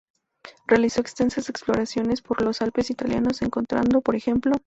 Realizó 0.65 0.99
extensas 0.99 1.47
exploraciones 1.49 2.23
por 2.23 2.41
los 2.41 2.63
Alpes 2.63 2.89
italianos, 2.89 3.43
encontrando 3.43 4.01
por 4.01 4.15
ej. 4.15 4.33